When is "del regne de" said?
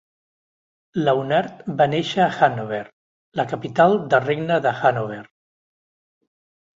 4.15-4.73